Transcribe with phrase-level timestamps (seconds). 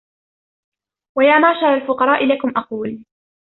[1.17, 3.05] وَيَا مَعْشَرَ الْفُقَرَاءِ لَكُمْ أَقُولُ